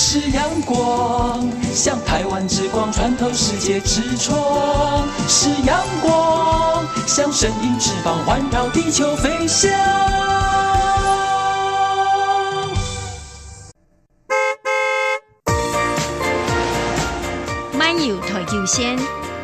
[0.00, 1.44] 是阳光，
[1.74, 4.38] 像台湾之光穿透世界之窗；
[5.26, 9.68] 是阳光，像神鹰翅膀环绕地球飞翔。
[17.76, 18.96] 漫游台球线，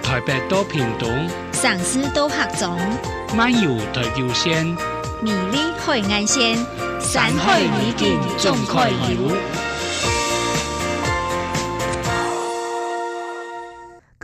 [0.05, 2.79] 台北多平东，上司多客种。
[3.35, 4.65] 漫游台球线，
[5.21, 6.57] 美丽海岸线，
[7.01, 9.37] 山海美景总可游。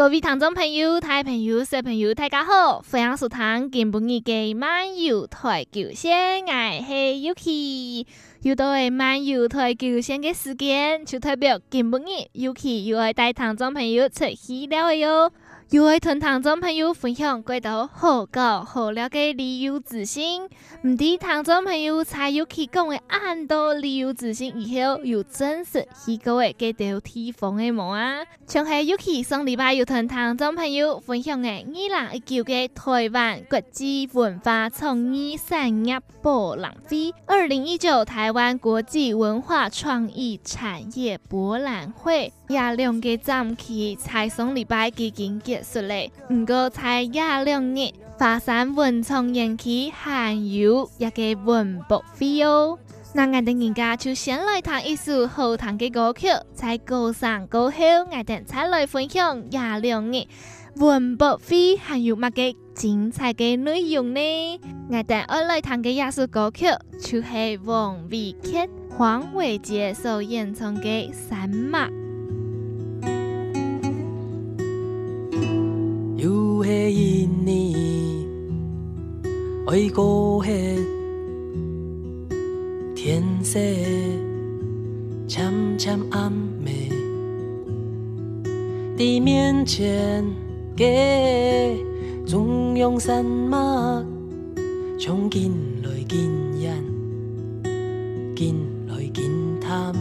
[0.00, 8.06] 各位听众朋友、大朋友、小朋友，大家好，欢迎收听今晡日嘅漫游台球线，我是 Yuki，
[8.40, 15.30] 又到了漫游台球线嘅时间，就代表今晡日 Yuki 又要带听众朋友出去了哟。
[15.70, 20.42] 又会同听众朋友分享几多好搞好料嘅旅游资讯，
[20.82, 28.24] 唔知听众朋友在 Yuki 讲嘅很多旅游资讯以后，有真实去过嘅几条地方嘅冇啊？
[28.48, 52.76] 像系 Yuki 上礼拜又同听众朋友分享嘅二零一九嘅台湾国际文化创意产业博览会，二零一九台湾国际文化创意产业博览会，廿两个展期才上礼拜几经结束嘞，不过才廿两日，华山文创园区还有一个文博会哦。
[53.14, 57.78] 那我哋人家就先来听一首好听嘅歌曲，在歌声过后，
[58.10, 60.24] 我哋再来分享廿两日
[60.74, 64.60] 文博会还有乜嘅精彩嘅内容呢？
[64.90, 66.66] 我哋要来听嘅一首歌曲，
[67.00, 71.86] 就系王维克、黄伟杰所演唱嘅《山马》。
[79.70, 80.50] 爱过的
[82.92, 83.56] 天色
[85.28, 86.32] 浅浅暗
[86.64, 86.90] 暝，
[88.96, 90.24] 地面前
[90.76, 90.84] 的
[92.26, 94.04] 中央山脉，
[94.98, 95.52] 从近
[95.84, 96.28] 来近
[96.60, 96.84] 远，
[98.34, 98.56] 近
[98.88, 99.22] 来近
[99.60, 99.94] 探，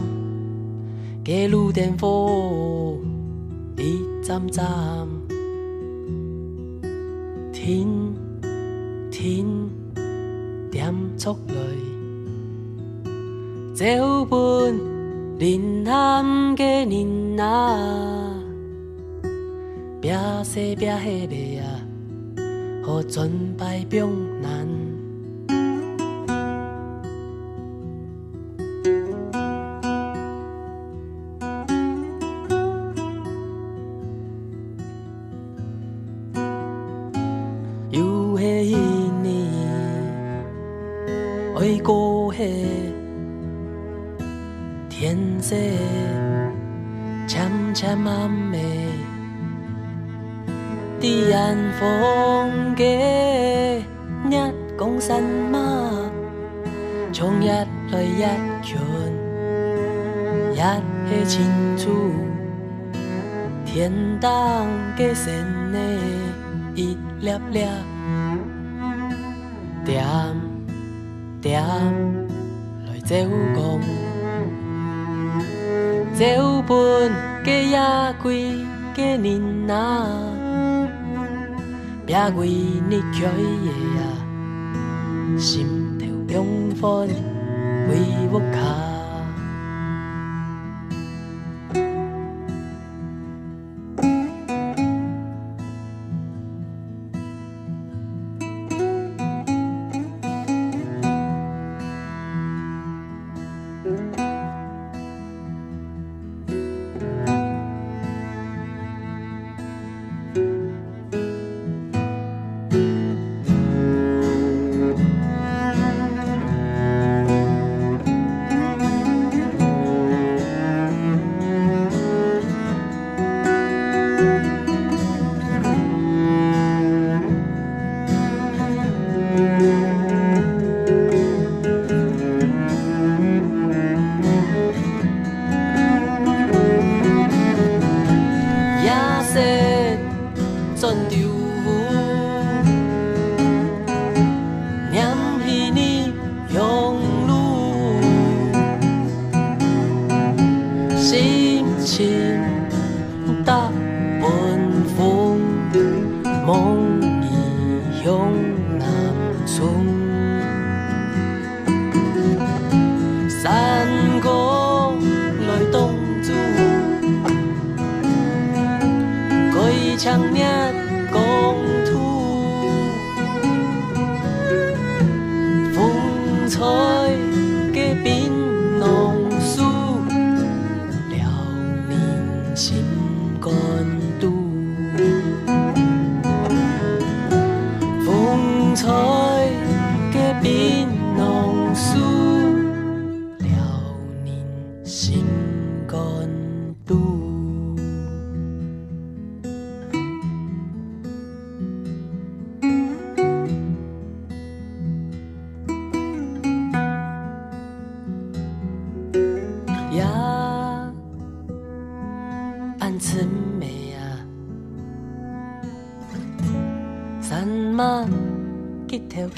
[1.24, 2.98] 嘅路灯火
[3.78, 5.09] 一盏盏。
[15.40, 18.34] 人喊毋人啊，
[20.02, 20.14] 拼
[20.44, 21.80] 死拼活的啊，
[22.84, 24.06] 互全败兵
[24.42, 24.68] 难。
[37.88, 38.04] 有
[38.36, 38.76] 迄一
[39.22, 39.48] 年，
[41.56, 42.69] 爱过迄。
[45.50, 45.76] 밤새
[47.26, 48.88] 잠잠함에
[51.00, 52.74] 띠안 phong
[54.30, 55.90] nhát công săn ma
[57.12, 59.16] trong nhát lời nhát chuẩn
[60.56, 62.10] nhát hệ chính chủ
[63.66, 65.98] thiên đàng kê sen nê
[66.74, 67.82] ít lẹp lẹp
[69.86, 70.66] tiam
[71.42, 72.26] tiam
[72.86, 73.99] lời dấu công
[76.20, 77.10] 别黑
[77.46, 78.30] 的啊，好准
[78.94, 79.74] 备兵难。
[82.36, 82.46] 为
[82.90, 84.02] 你开的啊，
[85.38, 87.08] 心头平凡
[87.88, 87.90] 为
[88.30, 88.89] 我卡。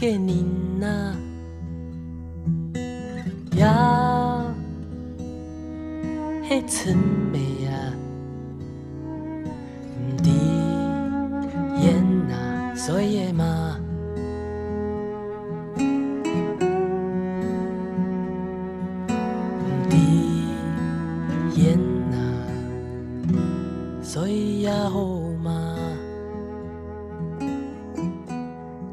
[0.03, 0.45] 给你
[0.81, 1.12] 呐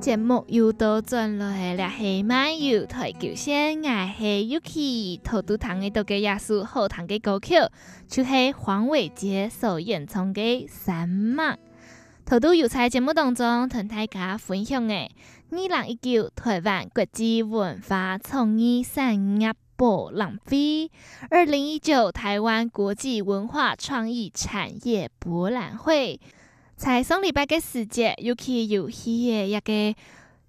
[0.09, 5.21] 节目又到转落来了，系漫游台九线，我是 Yuki。
[5.21, 7.53] 头都弹嘅都嘅也是好弹嘅歌曲，
[8.07, 11.53] 就是黄伟杰所演唱嘅《山脉》。
[12.25, 15.09] 头都有在节目当中同大家分享嘅，
[15.51, 20.89] 二零一九台湾国际文化创意产业博览会，
[21.29, 26.19] 二零一九台湾国际文化创意产业博览会。
[26.79, 29.99] 在上礼拜嘅时节，尤其有去嘅一个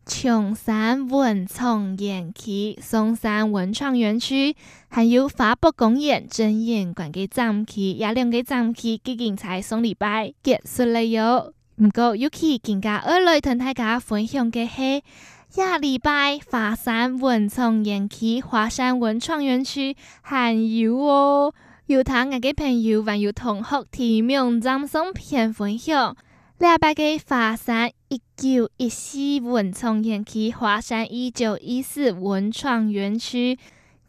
[0.06, 4.54] 琼山文创园区、松山文创园区，
[4.88, 11.52] 还有花博公园真言馆嘅展区，也两个展区已经在上礼拜结束了哟。
[11.82, 15.02] 唔过尤其更加二来同大家分享嘅系，
[15.48, 21.52] 下礼拜华山文创园区、华山文创园区还有哦。
[21.90, 26.16] 有他我嘅朋友还有同学提名张送片分享，
[26.58, 33.58] 礼拜嘅华山一九一四文创园区、华山一九一四文创园区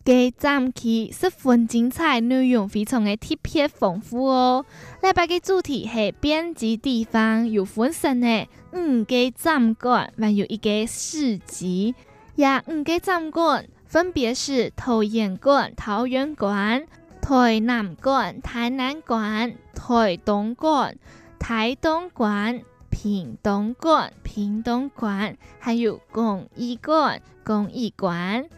[0.06, 4.64] 嘅展区十分精彩，内容非常嘅特别丰富哦。
[5.02, 11.96] 礼拜嘅主题系编辑地方有分成嘅五个展馆，还有一个市集，
[12.36, 16.86] 也五个展馆分别是桃园馆、桃园馆。
[17.22, 20.98] 台南馆、台南馆、台东馆、
[21.40, 28.50] 台东馆、屏东馆、屏东馆，还有公益馆、公益馆。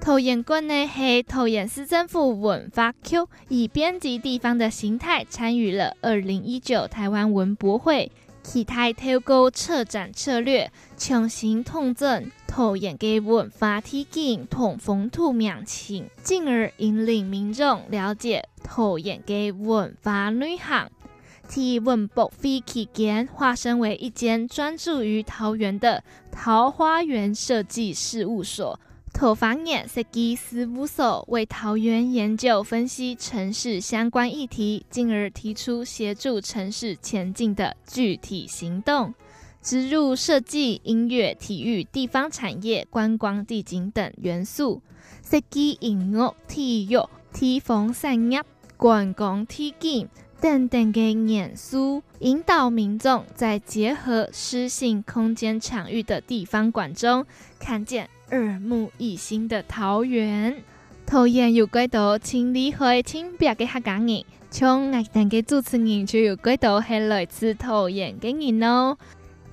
[0.00, 3.16] 桃园馆呢，是桃园市政府文化局
[3.48, 8.10] 以编辑地方的形态参与了二零一九台湾文博会。
[8.42, 20.90] 期待透过策展策略，重新统整桃园嘅文化体验同风土民情，进而引领民众了解桃园嘅文化内涵。
[21.46, 28.78] 在文博会期间，化身为一间专注于桃园的桃花源设计事务所。
[29.12, 39.14] 桃花源设计事务所为桃园研究分析城市相关议题，进而提出协助城市前进的具体行动，
[39.62, 44.82] 植入设计、音乐、体育、地方产业、观光、地景等元素，
[45.22, 46.98] 设计音乐、体育、
[47.32, 48.42] 地方产业、
[48.76, 50.08] 观光、体景
[50.40, 57.24] 等等嘅元素，引导民众在结合诗性空间场域的地方馆中
[57.60, 58.10] 看见。
[58.32, 60.56] 耳目一新的桃园，
[61.04, 68.96] 桃园有几多亲厉害、亲别个客家人，像我哋嘅主持人就有几多是来自桃园的人哦。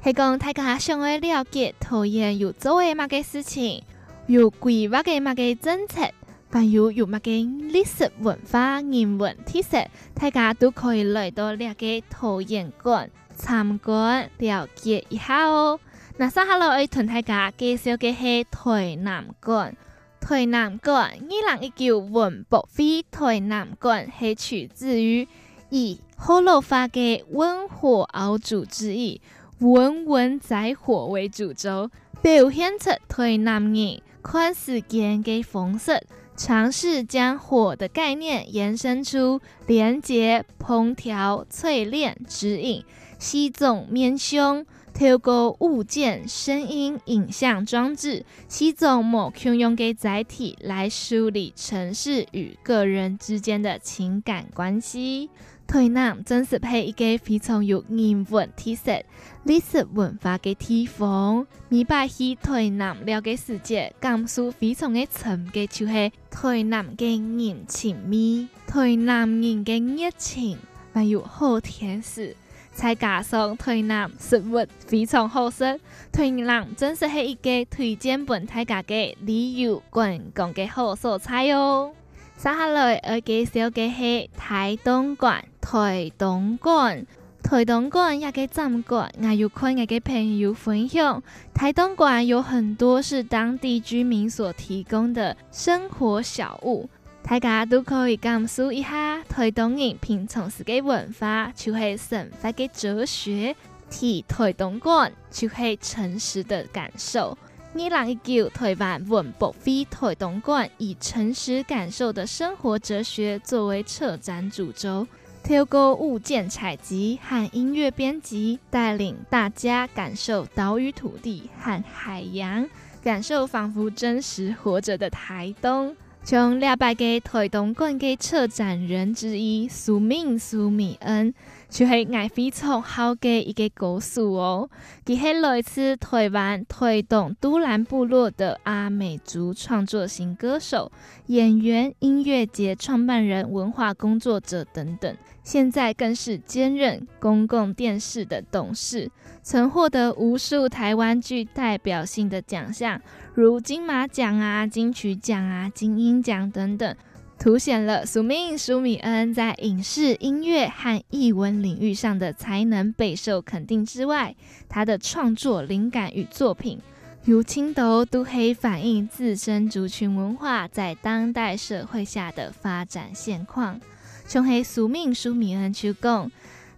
[0.01, 3.83] 系讲大家想要了解桃园有做嘅乜嘅事情，
[4.27, 6.09] 有规划嘅嘛嘅政策，
[6.49, 15.77] 还有有嘛嘅历史文化、人文特色，大家都可以来到呢个桃园馆参观了解一下哦。
[16.21, 19.73] 那接下来我同大家介绍嘅系台南馆。
[20.19, 25.25] 台南馆二零一九文博会台南馆系取自于
[25.69, 29.21] 以葫芦画嘅文火熬煮之意，
[29.59, 31.89] 文文在火为主轴，
[32.21, 42.83] 表现出台南人看世间嘅方式，尝试将火的概念延伸出连接、烹调、淬炼、指引
[43.17, 44.65] 西种面向。
[44.99, 55.29] 透过物件、声音、影像装置，四种某共用嘅载体来梳理城市与个人之间的情感关系。
[55.65, 59.01] 台南真是系一个非常有人文特色、
[59.45, 61.47] 历史文化嘅地方。
[61.69, 70.57] 每摆去台南了解世界，感受非常嘅深嘅，就是台南嘅人情味，台南人嘅热情，
[70.91, 72.35] 还有好天使，
[72.73, 75.79] 才加上台南食物非常好食，
[76.11, 81.91] 台南真是系一个推荐本大家的旅游观光的好所在哦。
[82.37, 85.43] 接下来要介绍的是台东馆。
[85.61, 87.05] 台东馆，
[87.43, 91.21] 台东馆一个展馆，我有看我嘅朋友分享，
[91.53, 96.89] 台东馆有很多是当地居民所提供的生活小物，
[97.29, 103.55] 大家都可以感受一下台东人平常时嘅文化，就系生活嘅哲学。
[103.87, 107.37] 提台东馆就系诚实的感受。
[107.75, 115.05] 二零一九台湾文博会台东馆以诚实感受的生活哲学作为策展主轴。
[115.43, 122.67] 透过物件采集和音乐编辑，带领大家感受岛屿土地和海洋，
[123.03, 125.95] 感受仿佛真实活着的台东。
[126.23, 131.33] 从两百个台东馆嘅策展人之一苏敏苏米恩。
[131.69, 134.67] 就系爱非常好嘅一个歌手哦，
[135.05, 140.91] 佢系来自台湾台东都兰部落的阿美族创作型歌手、
[141.27, 149.11] 演员、音乐节创办人、文化工作者等等，现在更是兼任公共电视的董事，
[149.49, 153.01] 曾获得无数台湾具代表性的奖项，
[153.33, 156.95] 如金马奖啊、金曲奖啊、金鹰奖等等。
[157.39, 164.35] 凸显了苏敏苏米恩在影视、音乐和艺文领域上的才能备受肯定之外，
[164.67, 166.79] 他的创作灵感与作品，
[167.23, 173.81] 如青豆都可以反映自身族群文化在当代社会下的发展现况。
[174.27, 176.29] 从黑苏敏苏米恩去供，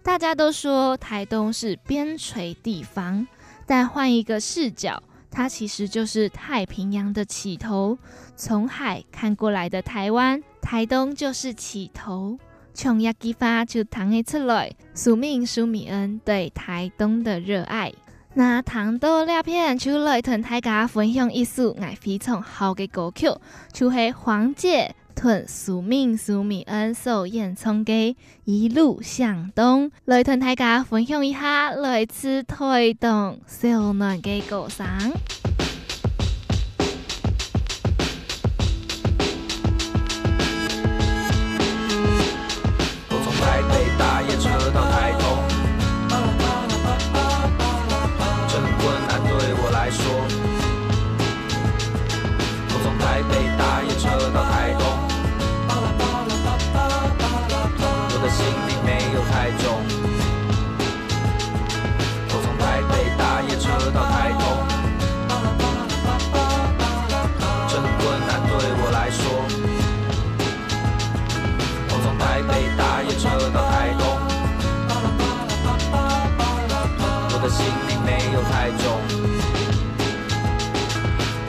[0.04, 3.28] 大家都说台东是边陲地方，
[3.66, 5.02] 但换一个视角。
[5.34, 7.98] 它其实就是太平洋的起头，
[8.36, 12.38] 从海看过来的台湾，台东就是起头。
[12.74, 17.94] 从一句话就谈得出来，苏敏苏米恩对台东的热爱。
[18.34, 23.28] 那谈到这片，就来同大家分享一首爱非常好的歌曲，
[23.72, 24.90] 就是黄玠。
[25.16, 27.94] 屯苏明苏米恩所演唱的
[28.46, 34.86] 《一路向东》，来屯大家分享一下来自台东小暖的歌声。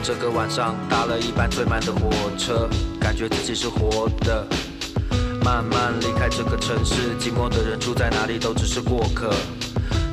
[0.03, 2.67] 这个晚上搭了一班最慢的火车，
[2.99, 4.45] 感觉自己是活的。
[5.41, 9.33] 慢慢离开这个城市，寂寞的人住在哪里都只是过客。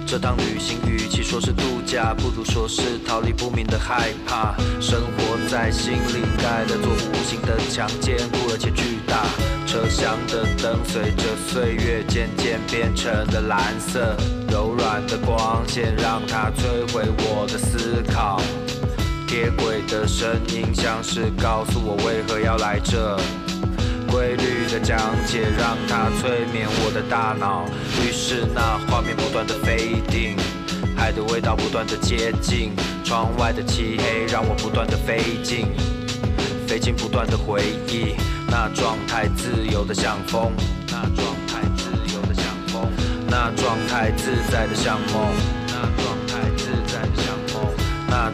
[0.07, 4.55] 这趟旅行与其说是度假，不如说是逃离不明的害怕。
[4.81, 9.27] 生活在心里盖了座无形的墙，坚固而且巨大。
[9.67, 14.17] 车厢的灯随着岁月渐渐变成了蓝色，
[14.53, 18.41] 柔软的光线让它摧毁我的思考。
[19.31, 23.17] 铁轨的声音像是告诉我为何要来这，
[24.11, 27.65] 规律的讲解让它催眠我的大脑。
[28.03, 30.35] 于是那画面不断的飞定
[30.97, 32.73] 海的味道不断的接近，
[33.05, 35.69] 窗外的漆黑让我不断的飞进，
[36.67, 38.17] 飞进不断的回忆。
[38.49, 40.51] 那状态自由的像风，
[40.89, 42.91] 那状态自由的像风，
[43.29, 45.23] 那状态自在的像梦。
[45.69, 46.19] 那状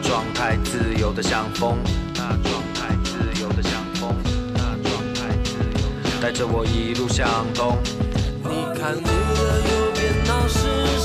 [0.01, 1.77] 状态自由的像风，
[2.15, 4.13] 那状态自由的像风，
[4.53, 7.77] 那状态自由的像风，带着我一路向东。
[8.43, 10.96] 你看你的右边那是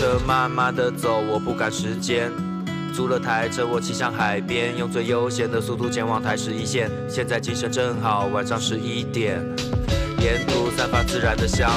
[0.00, 2.32] 车慢慢的走，我不赶时间。
[2.94, 6.90] 租了台车，我骑向海边，用最悠闲的速度前往台十一线。
[7.06, 9.44] 现在精神正好，晚上十一点。
[10.18, 11.70] 沿途散发自然的香。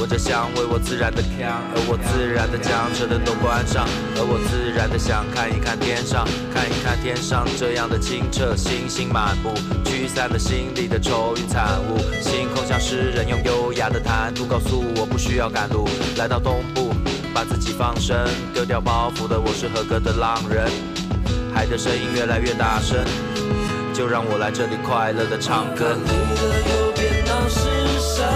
[0.00, 9.54] 闻着香味，我自然的锵，而我自然的将车灯都关上，而我自然的想看一看天上，看一看天上这样的清澈，星星满布，
[9.84, 11.98] 驱散了心里的愁云惨雾。
[12.20, 16.87] 星空像诗人用优雅的谈吐告诉我，不需要赶路，来到东部，
[17.38, 20.68] 把自己放生，丢掉包袱的我是合格的浪人。
[21.54, 22.98] 海的声音越来越大声，
[23.94, 25.96] 就让我来这里快乐的唱歌。
[26.02, 28.26] 你的右边那是山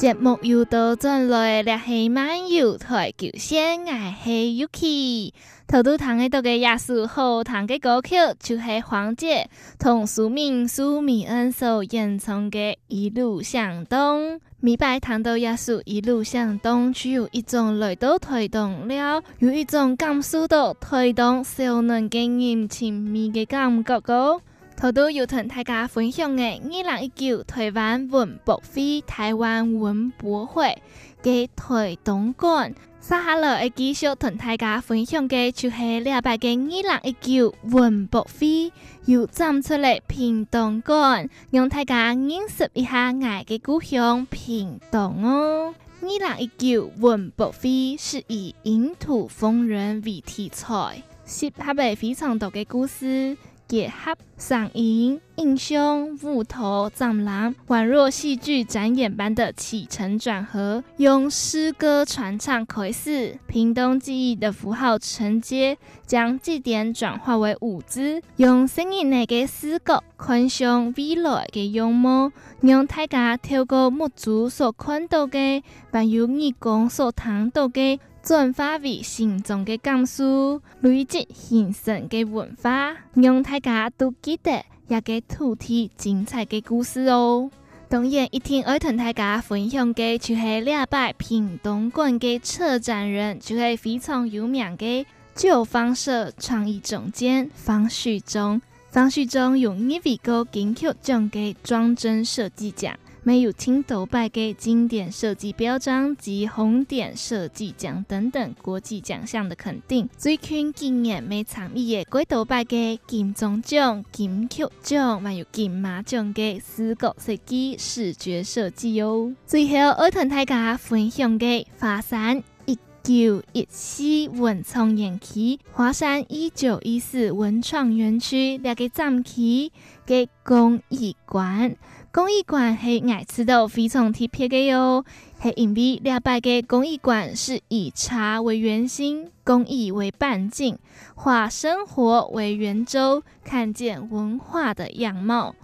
[0.00, 5.34] 节目又到转来，了是漫游台九线，我是 Yuki。
[5.68, 14.36] 头拄弹的这个耶稣好听的歌曲，就是黄姐同苏铭苏米恩所演唱的《一路向东》。
[14.60, 24.40] 米白弹到耶稣《一路向东》，就有一种来到推动了，有一种感受到推动少年的人情味的感觉个。
[24.80, 30.74] 头都要同大家分享的，二零一九台湾文博会、台湾文博会
[31.22, 38.72] 嘅台东馆，接下来继续同大家分享嘅，就是礼拜嘅二零一九文博会
[39.04, 45.74] 又站出嚟屏东馆，让大家认识一下我嘅故乡屏东哦。
[46.00, 53.36] 二零一九文博会是以隐土丰人为题材，适合嘅非常多嘅故事。
[53.70, 78.00] 结合声音、影像、舞蹈、展览，宛若戏剧展演般的起承转合，用诗歌传唱开始，屏东记忆的符号承接，将祭典转化为舞姿，用声音内的视角看向未来的样貌，让大家透过目睭所看到的，还有耳光所听到的。
[78.22, 87.50] 转化为心中的感受，累积形成的文化，让大家都记得一个土地精彩的故事哦。
[87.88, 98.60] 当然，一定要同大家分享的，就是两百屏东馆的策展人，就是非常有名的九方社创意总监方旭中。
[98.90, 102.94] 方旭中用一位个金曲奖的装帧设计奖。
[103.22, 110.08] 没有听头摆给经典设计标章及红点设计奖等等国际奖项的肯定。
[110.16, 119.34] 最近今年没参与的，归头摆给金钟奖、金曲奖，还有金马奖的视觉设计、视觉设计哦。
[119.46, 129.70] 最后，我同大家分享的华山一九一四文创园区、华山一九一四文创园区两个展区
[130.06, 131.76] 的工艺馆。
[132.12, 135.04] 工艺馆是爱吃到非常特别的哟，
[135.40, 140.76] 是因为礼拜的工艺馆是以茶为圆心，工艺为半径，
[141.14, 145.54] 化生活为圆周，看见文化的样貌。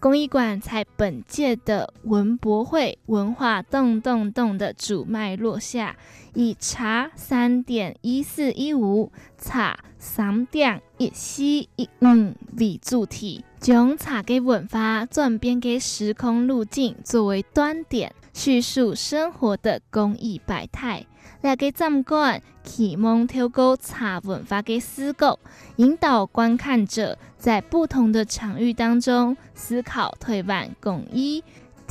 [0.00, 5.96] 工艺馆在本届的文博会文化动动动的主脉络下，
[6.34, 13.44] 以茶三点一四一五、茶三点一四一五为主题。
[13.60, 21.06] 将茶的文化转变给时空路径作为端点，叙述生活的工艺百态。
[21.42, 25.38] 来个展馆启蒙透过茶文化的视角，
[25.76, 31.44] 引导观看者在不同的场域当中思考台湾工艺。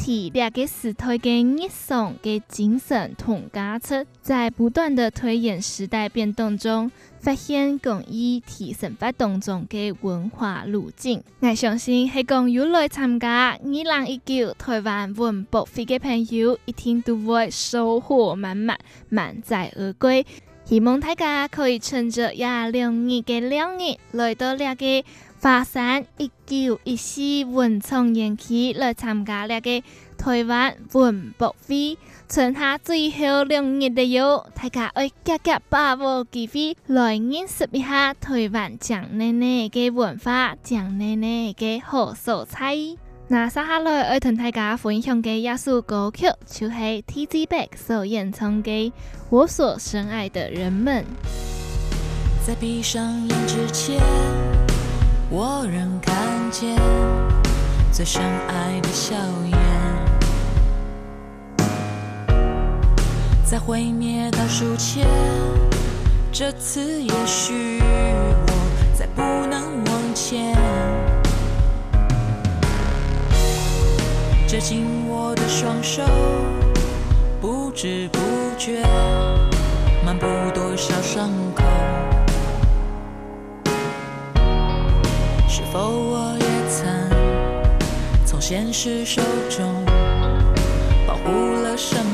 [0.03, 11.21] 提两个时代的日常嘅精神同价值，在不断的推演时代变动中，发现公益提升发动中嘅文化路径。
[11.41, 20.25] 我相信系讲有来参加二零一九台湾文博会嘅朋友，一定都会收获满满，满载而归。
[20.65, 25.03] 希望大家可以趁着廿两日嘅两日，来到两个。
[25.41, 29.81] 华山一九一四文创园区来参加那个
[30.15, 31.97] 台湾文博会，
[32.29, 42.75] 剩下最后两日的哟，大家要积极把握机会来认识一下台湾酱奶奶的文化，酱奶奶的好所在。
[43.27, 48.69] 那接下来要同大家分享的一首歌曲，就是 TG Back 所演唱的
[49.31, 51.03] 《我所深爱的人们》。
[52.45, 54.50] 在闭上眼之前。
[55.33, 56.13] 我仍看
[56.51, 56.77] 见
[57.89, 59.15] 最深爱的笑
[59.49, 59.57] 颜，
[63.45, 65.07] 在毁灭倒数前，
[66.33, 68.51] 这次也许我
[68.93, 70.53] 再不能往前。
[74.49, 76.03] 折紧我的双手，
[77.39, 78.19] 不知不
[78.57, 78.83] 觉
[80.05, 81.29] 漫步多少伤
[85.71, 86.83] 否，我也曾
[88.25, 89.85] 从现实手中
[91.07, 91.29] 保护
[91.63, 92.10] 了什么？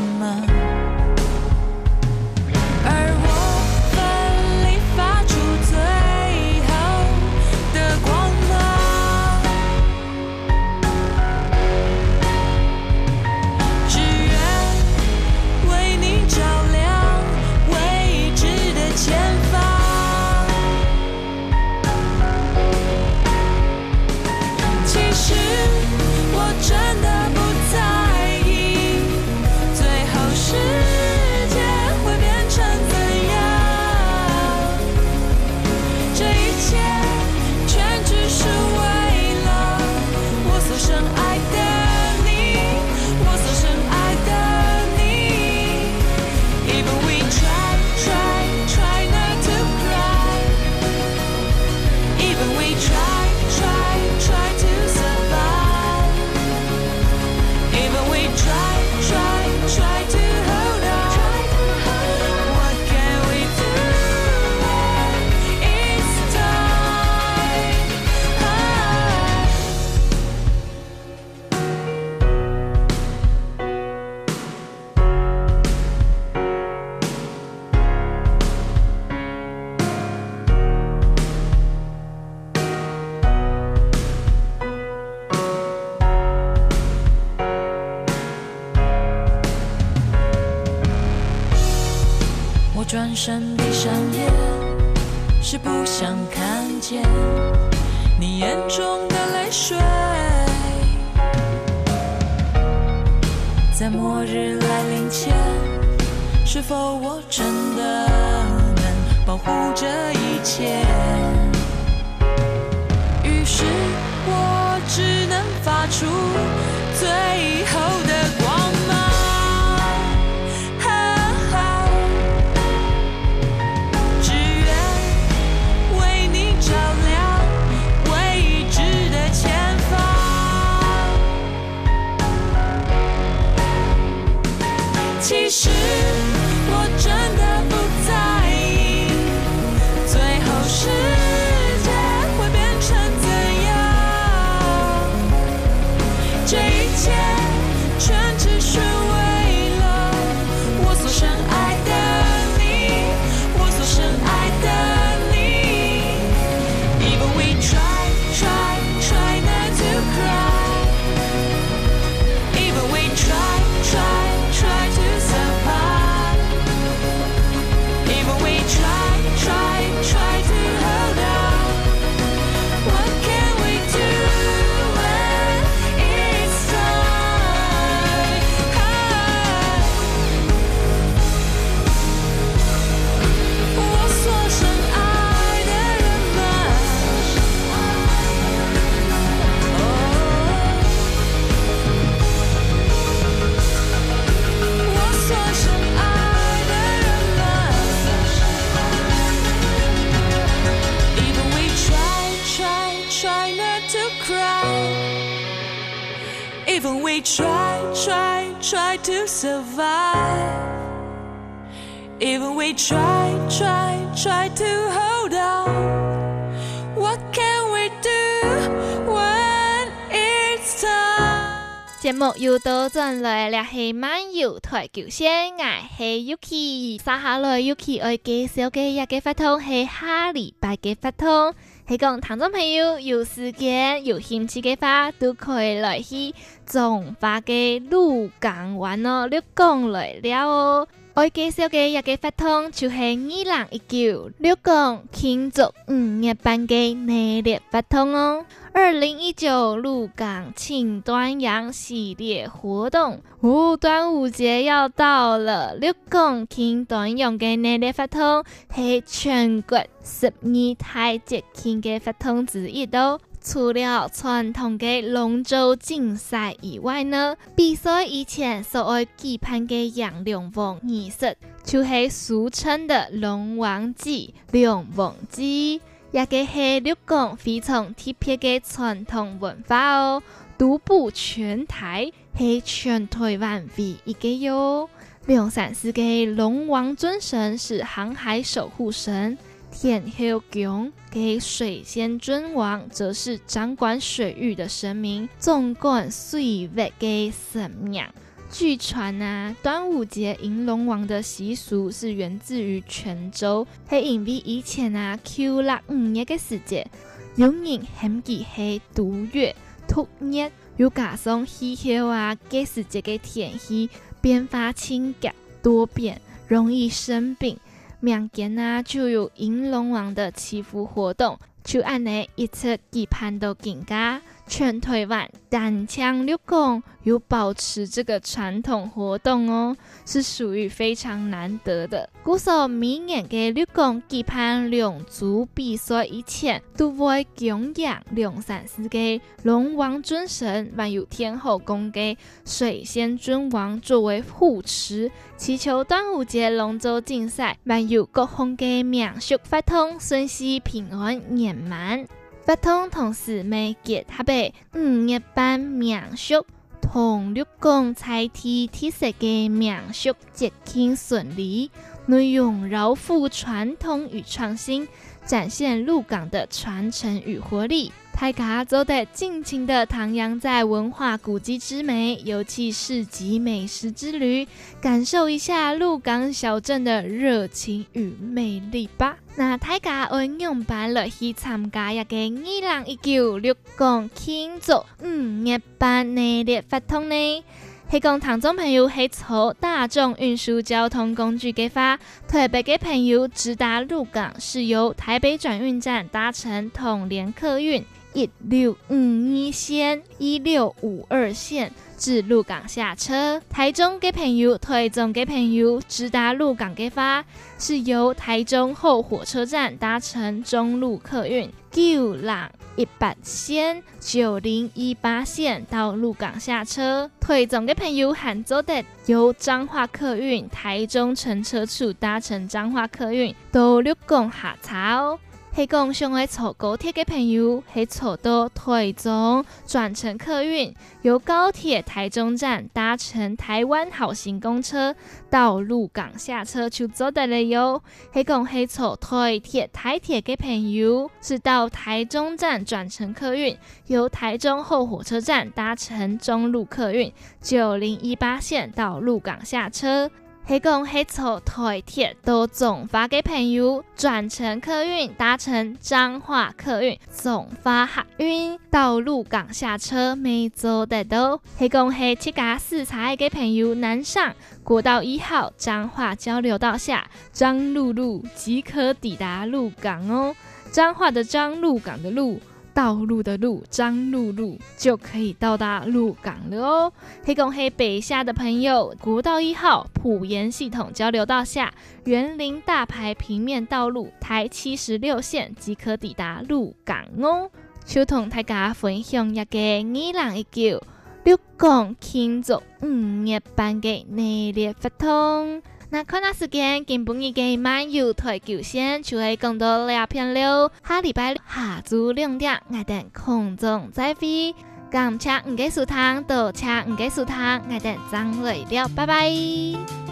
[212.77, 216.53] Try, try, try to hold on.
[216.95, 221.57] What can we do when it's time?
[221.99, 225.63] 节目又到转来了，系漫游台九线，我
[225.97, 226.97] 系 Yuki。
[226.97, 231.53] 接下来 Yuki 爱介绍嘅一个法通系下礼拜嘅法通。
[231.87, 236.33] 系讲，听众朋友有时间有兴趣嘅话，都可以来去
[236.65, 239.27] 中华嘅鹿港玩哦。
[239.29, 240.87] 鹿港来了哦，
[241.17, 248.45] 我介绍嘅一个活动就系二零一九六港庆祝五月半嘅热烈活动哦。
[248.71, 258.43] 二零一九鹿港庆端阳系列活动，哦，端午节要到了，六港庆端阳嘅热烈活动
[258.75, 263.19] 系全国十二大节庆嘅活动之一哦。
[263.49, 275.79] 除了传统的龙舟竞赛以外呢，比赛以前所爱举办嘅养龙王仪式，就是俗称的龙王祭、龙王祭。
[276.11, 280.21] 也个系鹿港非常特别嘅传统文化哦，
[280.57, 284.89] 独步全台，系全台湾唯一个哟。
[285.25, 289.37] 龙山寺嘅龙王尊神是航海守护神，
[289.79, 298.03] 天后宫嘅水仙尊王则是掌管水域的神明，纵管水域嘅神明。
[298.49, 306.89] 据传啊，端午节迎龙王的习俗是源自于泉州，系因为以前啊，秋六五月嘅时节，
[307.35, 307.63] 有人
[307.99, 309.55] 嫌佢系毒月
[309.87, 315.29] 突热，又加上气候啊，嘅时节嘅天气变化性格
[315.61, 317.59] 多变，容易生病，
[317.99, 324.21] 民间啊就有银龙王的祈福活动，就安尼一直期盼到今家。
[324.47, 332.09] 全台湾单枪鹿港有保持这个传统活动哦，是属于非常难得的。
[332.23, 352.05] 故说每年嘅鹿港举办龙舟比赛以前，都会供养两山寺嘅龙王尊神，还有天后宫嘅水仙尊王作为护持，祈求端午节龙舟竞赛，还有各方嘅民俗法通顺遂平安圆满。
[352.47, 356.45] 不同同时每结合备五一班名宿
[356.81, 361.69] 同鹿港在地特色嘅民俗节庆顺利，
[362.05, 364.87] 内容饶富传统与创新，
[365.25, 367.91] 展现鹿港的传承与活力。
[368.19, 374.47] 大家都得尽情的徜徉在文化古迹之美，尤其市集美食之旅，
[374.81, 379.17] 感受一下鹿港小镇的热情与魅力吧。
[379.35, 387.43] 那大家会用办乐去参加一个二零一九鹿港庆祝五月半热烈活动呢？
[387.91, 397.85] 系讲听众朋友系坐大众运输交通工具嘅话，台北嘅朋友直达鹿港是由台北转运站搭乘统联客运。
[398.17, 403.39] 一六五一线、一六五二线至鹿港下车。
[403.47, 407.23] 台中嘅朋友、台中嘅朋友直达鹿港嘅话，
[407.59, 417.11] 是由台中后火车站搭乘中路客运九零一八线、九零一八线到鹿港下车。
[417.19, 425.19] 台中嘅朋友还做得由彰化客运台中乘车处搭乘彰化客运到鹿港下车哦。
[425.57, 434.95] 黑讲上来坐高铁嘅朋友，系坐到台中转乘客运，由高铁台中站搭乘台湾好行公车
[435.31, 437.81] 到鹿港下车就做得了哟。
[438.11, 450.11] 黑讲黑坐台铁台铁嘅朋友，是到台中站转乘客运，由台中后火车站搭乘中路客运九零一八线到鹿港下车。
[450.47, 461.41] 系讲系坐台铁到彰化嘅朋友，转乘客运搭乘彰化客运彰化客运到鹿港下车，没做得到。
[461.59, 464.33] 系讲系七家四彩嘅朋友，南上
[464.63, 470.33] 国道一号彰化交流道下彰鹿路即可抵达鹿港哦。
[470.71, 472.39] 彰化的彰，鹿港的鹿。
[472.77, 476.93] 道路的路，张路路就可以到达鹿港了哦。
[477.25, 481.73] 黑拱黑北下的朋友，国道一号埔盐系统交流道下
[482.05, 487.49] 园林大排平面道路台七十六线即可抵达鹿港哦。
[487.83, 490.79] 就同大家分享一个二零一九
[491.23, 495.63] 鹿港庆祝五月半嘅热烈活动。
[495.89, 500.71] 那看那时间，今晡日嘅漫游台九线就会更多聊片了。
[500.85, 504.53] 下礼拜六下昼两点，我等空中再会。
[504.91, 510.06] 感谢唔给收藏，多谢唔给收藏，我等张累了，拜拜。